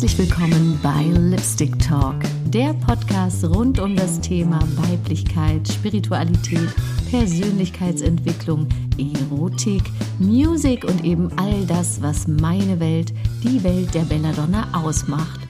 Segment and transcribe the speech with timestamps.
[0.00, 2.14] Herzlich willkommen bei Lipstick Talk,
[2.44, 6.68] der Podcast rund um das Thema Weiblichkeit, Spiritualität,
[7.10, 9.82] Persönlichkeitsentwicklung, Erotik,
[10.20, 13.12] Musik und eben all das, was meine Welt,
[13.42, 15.40] die Welt der Belladonna ausmacht.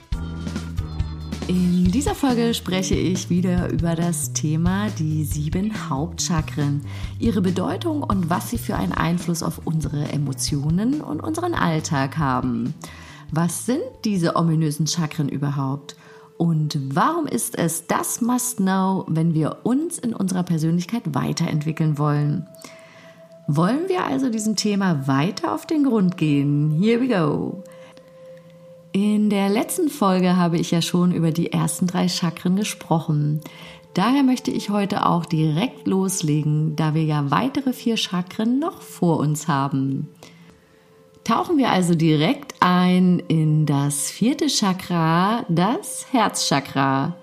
[1.47, 6.81] In dieser Folge spreche ich wieder über das Thema die sieben Hauptchakren,
[7.19, 12.73] ihre Bedeutung und was sie für einen Einfluss auf unsere Emotionen und unseren Alltag haben.
[13.31, 15.95] Was sind diese ominösen Chakren überhaupt?
[16.37, 22.47] Und warum ist es das Must-Know, wenn wir uns in unserer Persönlichkeit weiterentwickeln wollen?
[23.47, 26.71] Wollen wir also diesem Thema weiter auf den Grund gehen?
[26.71, 27.63] Here we go!
[28.91, 33.41] In der letzten Folge habe ich ja schon über die ersten drei Chakren gesprochen.
[33.93, 39.19] Daher möchte ich heute auch direkt loslegen, da wir ja weitere vier Chakren noch vor
[39.19, 40.07] uns haben.
[41.29, 47.17] Tauchen wir also direkt ein in das vierte Chakra, das Herzchakra.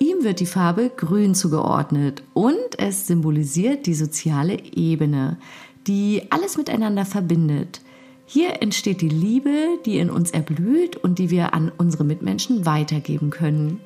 [0.00, 5.38] Ihm wird die Farbe grün zugeordnet und es symbolisiert die soziale Ebene,
[5.86, 7.82] die alles miteinander verbindet.
[8.26, 13.30] Hier entsteht die Liebe, die in uns erblüht und die wir an unsere Mitmenschen weitergeben
[13.30, 13.80] können.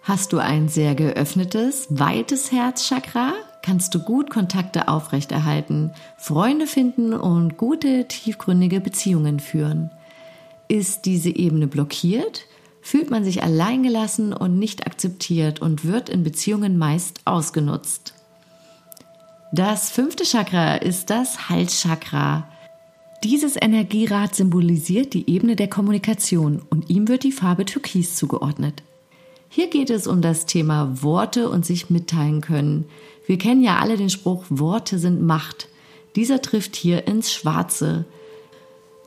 [0.00, 3.34] Hast du ein sehr geöffnetes, weites Herzchakra,
[3.66, 9.90] kannst du gut Kontakte aufrechterhalten, Freunde finden und gute, tiefgründige Beziehungen führen.
[10.68, 12.44] Ist diese Ebene blockiert,
[12.80, 18.14] fühlt man sich alleingelassen und nicht akzeptiert und wird in Beziehungen meist ausgenutzt.
[19.50, 22.46] Das fünfte Chakra ist das Halschakra.
[23.24, 28.84] Dieses Energierad symbolisiert die Ebene der Kommunikation und ihm wird die Farbe Türkis zugeordnet.
[29.56, 32.84] Hier geht es um das Thema Worte und sich mitteilen können.
[33.24, 35.68] Wir kennen ja alle den Spruch, Worte sind Macht.
[36.14, 38.04] Dieser trifft hier ins Schwarze.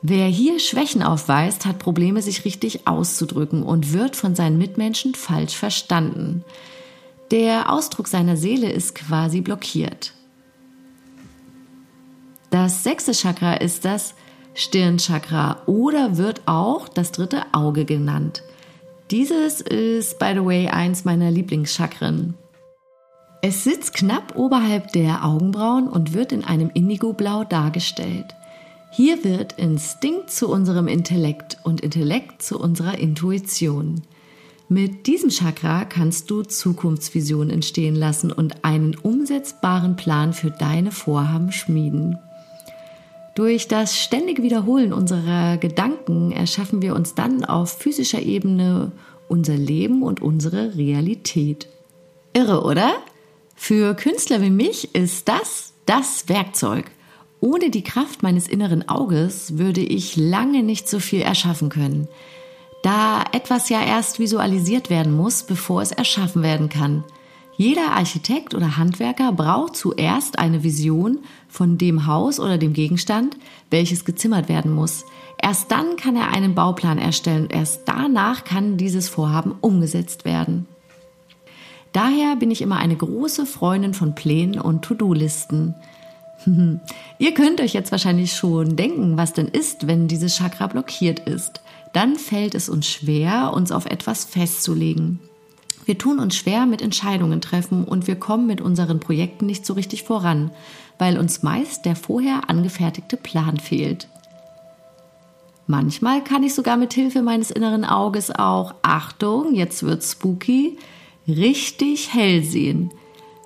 [0.02, 5.54] Wer hier Schwächen aufweist, hat Probleme, sich richtig auszudrücken und wird von seinen Mitmenschen falsch
[5.54, 6.44] verstanden.
[7.30, 10.14] Der Ausdruck seiner Seele ist quasi blockiert.
[12.50, 14.16] Das sechste Chakra ist das
[14.54, 18.42] Stirnchakra oder wird auch das dritte Auge genannt.
[19.10, 22.34] Dieses ist, by the way, eins meiner Lieblingschakren.
[23.42, 28.36] Es sitzt knapp oberhalb der Augenbrauen und wird in einem Indigoblau dargestellt.
[28.92, 34.02] Hier wird Instinkt zu unserem Intellekt und Intellekt zu unserer Intuition.
[34.68, 41.50] Mit diesem Chakra kannst du Zukunftsvisionen entstehen lassen und einen umsetzbaren Plan für deine Vorhaben
[41.50, 42.16] schmieden.
[43.40, 48.92] Durch das ständige Wiederholen unserer Gedanken erschaffen wir uns dann auf physischer Ebene
[49.28, 51.66] unser Leben und unsere Realität.
[52.34, 52.92] Irre, oder?
[53.56, 56.90] Für Künstler wie mich ist das das Werkzeug.
[57.40, 62.08] Ohne die Kraft meines inneren Auges würde ich lange nicht so viel erschaffen können.
[62.82, 67.04] Da etwas ja erst visualisiert werden muss, bevor es erschaffen werden kann.
[67.60, 73.36] Jeder Architekt oder Handwerker braucht zuerst eine Vision von dem Haus oder dem Gegenstand,
[73.68, 75.04] welches gezimmert werden muss.
[75.36, 80.68] Erst dann kann er einen Bauplan erstellen und erst danach kann dieses Vorhaben umgesetzt werden.
[81.92, 85.74] Daher bin ich immer eine große Freundin von Plänen und To-Do-Listen.
[87.18, 91.60] Ihr könnt euch jetzt wahrscheinlich schon denken, was denn ist, wenn dieses Chakra blockiert ist.
[91.92, 95.20] Dann fällt es uns schwer, uns auf etwas festzulegen.
[95.84, 99.72] Wir tun uns schwer mit Entscheidungen treffen und wir kommen mit unseren Projekten nicht so
[99.74, 100.50] richtig voran,
[100.98, 104.08] weil uns meist der vorher angefertigte Plan fehlt.
[105.66, 110.76] Manchmal kann ich sogar mit Hilfe meines inneren Auges auch, Achtung, jetzt wird spooky,
[111.28, 112.90] richtig hell sehen.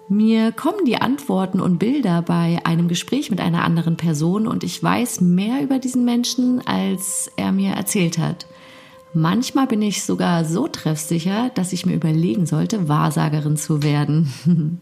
[0.08, 4.82] Mir kommen die Antworten und Bilder bei einem Gespräch mit einer anderen Person und ich
[4.82, 8.46] weiß mehr über diesen Menschen, als er mir erzählt hat.
[9.16, 14.32] Manchmal bin ich sogar so treffsicher, dass ich mir überlegen sollte, Wahrsagerin zu werden.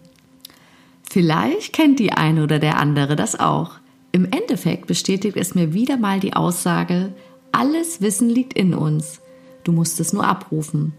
[1.03, 3.73] Vielleicht kennt die eine oder der andere das auch.
[4.11, 7.12] Im Endeffekt bestätigt es mir wieder mal die Aussage,
[7.52, 9.20] alles Wissen liegt in uns.
[9.64, 10.94] Du musst es nur abrufen.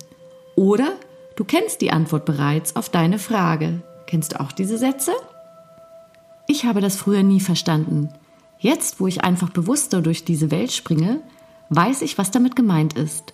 [0.56, 0.94] Oder
[1.36, 3.82] du kennst die Antwort bereits auf deine Frage.
[4.06, 5.12] Kennst du auch diese Sätze?
[6.48, 8.10] Ich habe das früher nie verstanden.
[8.60, 11.22] Jetzt, wo ich einfach bewusster durch diese Welt springe,
[11.70, 13.34] weiß ich, was damit gemeint ist.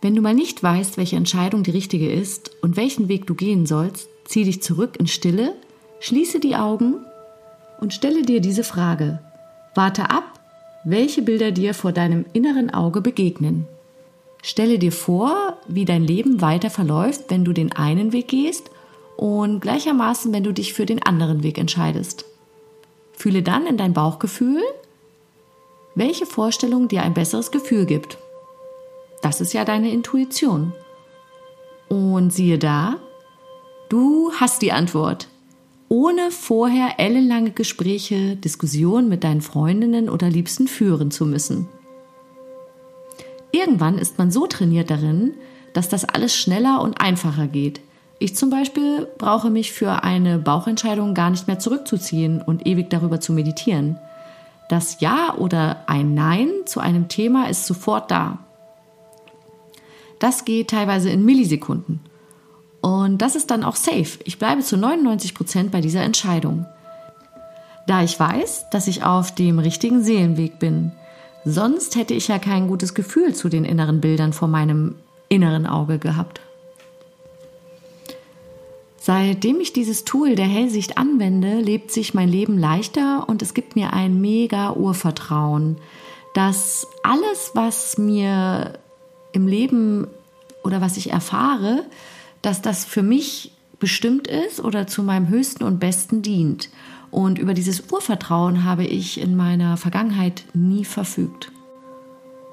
[0.00, 3.66] Wenn du mal nicht weißt, welche Entscheidung die richtige ist und welchen Weg du gehen
[3.66, 5.54] sollst, zieh dich zurück in Stille,
[6.00, 6.96] schließe die Augen
[7.80, 9.20] und stelle dir diese Frage.
[9.74, 10.24] Warte ab,
[10.84, 13.66] welche Bilder dir vor deinem inneren Auge begegnen.
[14.42, 18.70] Stelle dir vor, wie dein Leben weiter verläuft, wenn du den einen Weg gehst
[19.16, 22.26] und gleichermaßen, wenn du dich für den anderen Weg entscheidest.
[23.14, 24.60] Fühle dann in dein Bauchgefühl
[25.94, 28.18] welche Vorstellung dir ein besseres Gefühl gibt.
[29.22, 30.72] Das ist ja deine Intuition.
[31.88, 32.96] Und siehe da,
[33.88, 35.28] du hast die Antwort.
[35.88, 41.68] Ohne vorher ellenlange Gespräche, Diskussionen mit deinen Freundinnen oder Liebsten führen zu müssen.
[43.52, 45.34] Irgendwann ist man so trainiert darin,
[45.72, 47.80] dass das alles schneller und einfacher geht.
[48.18, 53.20] Ich zum Beispiel brauche mich für eine Bauchentscheidung gar nicht mehr zurückzuziehen und ewig darüber
[53.20, 53.98] zu meditieren.
[54.68, 58.38] Das Ja oder ein Nein zu einem Thema ist sofort da.
[60.18, 62.00] Das geht teilweise in Millisekunden.
[62.80, 64.18] Und das ist dann auch safe.
[64.24, 66.66] Ich bleibe zu 99 Prozent bei dieser Entscheidung.
[67.86, 70.92] Da ich weiß, dass ich auf dem richtigen Seelenweg bin.
[71.44, 74.94] Sonst hätte ich ja kein gutes Gefühl zu den inneren Bildern vor meinem
[75.28, 76.40] inneren Auge gehabt.
[79.06, 83.76] Seitdem ich dieses Tool der Hellsicht anwende, lebt sich mein Leben leichter und es gibt
[83.76, 85.76] mir ein mega Urvertrauen,
[86.32, 88.78] dass alles, was mir
[89.32, 90.06] im Leben
[90.62, 91.84] oder was ich erfahre,
[92.40, 96.70] dass das für mich bestimmt ist oder zu meinem höchsten und besten dient.
[97.10, 101.52] Und über dieses Urvertrauen habe ich in meiner Vergangenheit nie verfügt.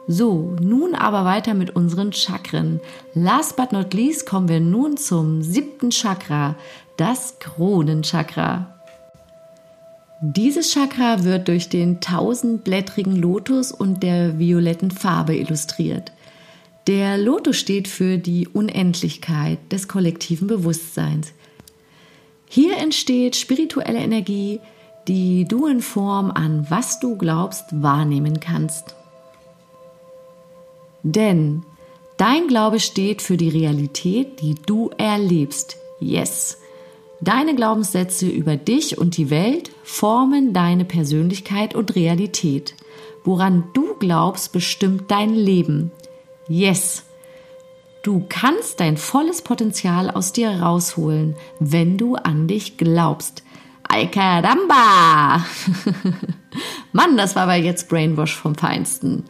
[0.07, 2.79] So, nun aber weiter mit unseren Chakren.
[3.13, 6.55] Last but not least kommen wir nun zum siebten Chakra,
[6.97, 8.67] das Kronenchakra.
[10.21, 16.11] Dieses Chakra wird durch den tausendblättrigen Lotus und der violetten Farbe illustriert.
[16.87, 21.33] Der Lotus steht für die Unendlichkeit des kollektiven Bewusstseins.
[22.47, 24.59] Hier entsteht spirituelle Energie,
[25.07, 28.95] die du in Form an was du glaubst wahrnehmen kannst.
[31.03, 31.63] Denn
[32.17, 35.77] dein Glaube steht für die Realität, die du erlebst.
[35.99, 36.57] Yes.
[37.21, 42.75] Deine Glaubenssätze über dich und die Welt formen deine Persönlichkeit und Realität.
[43.23, 45.91] Woran du glaubst, bestimmt dein Leben.
[46.47, 47.03] Yes.
[48.01, 53.43] Du kannst dein volles Potenzial aus dir rausholen, wenn du an dich glaubst.
[53.87, 55.45] Ay caramba!
[56.93, 59.25] Mann, das war aber jetzt Brainwash vom Feinsten.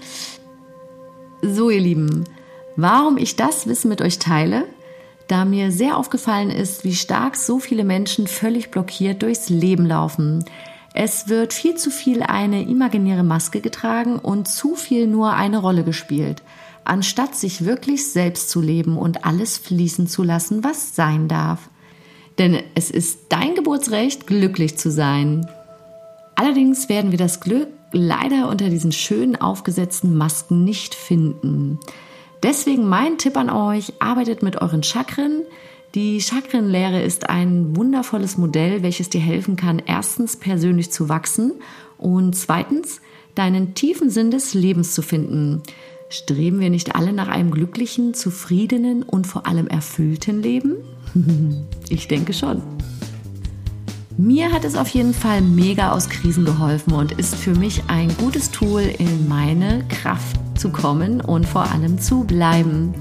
[1.41, 2.25] So, ihr Lieben,
[2.75, 4.65] warum ich das Wissen mit euch teile?
[5.27, 10.45] Da mir sehr aufgefallen ist, wie stark so viele Menschen völlig blockiert durchs Leben laufen.
[10.93, 15.83] Es wird viel zu viel eine imaginäre Maske getragen und zu viel nur eine Rolle
[15.83, 16.43] gespielt
[16.83, 21.69] anstatt sich wirklich selbst zu leben und alles fließen zu lassen, was sein darf.
[22.37, 25.47] Denn es ist dein Geburtsrecht, glücklich zu sein.
[26.35, 31.79] Allerdings werden wir das Glück leider unter diesen schön aufgesetzten Masken nicht finden.
[32.43, 35.43] Deswegen mein Tipp an euch, arbeitet mit euren Chakren.
[35.93, 41.53] Die Chakrenlehre ist ein wundervolles Modell, welches dir helfen kann, erstens persönlich zu wachsen
[41.97, 43.01] und zweitens
[43.35, 45.61] deinen tiefen Sinn des Lebens zu finden.
[46.09, 50.75] Streben wir nicht alle nach einem glücklichen, zufriedenen und vor allem erfüllten Leben?
[51.89, 52.61] ich denke schon.
[54.17, 58.15] Mir hat es auf jeden Fall mega aus Krisen geholfen und ist für mich ein
[58.17, 62.93] gutes Tool, in meine Kraft zu kommen und vor allem zu bleiben.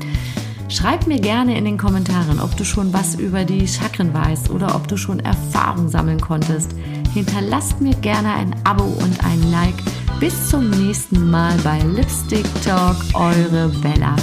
[0.69, 4.77] Schreib mir gerne in den Kommentaren, ob du schon was über die Chakren weißt oder
[4.77, 6.71] ob du schon Erfahrung sammeln konntest.
[7.13, 9.75] Hinterlasst mir gerne ein Abo und ein Like
[10.21, 14.15] bis zum nächsten Mal bei Lipstick Talk, eure Bella.